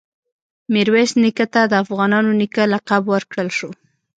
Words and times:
میرویس 0.73 1.11
نیکه 1.21 1.45
ته 1.53 1.61
د 1.67 1.73
“افغانانو 1.83 2.31
نیکه” 2.39 2.63
لقب 2.73 3.03
ورکړل 3.07 3.49
شو. 3.57 3.69